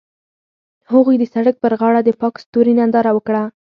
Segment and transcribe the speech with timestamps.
[0.91, 3.41] هغوی د سړک پر غاړه د پاک ستوري ننداره وکړه.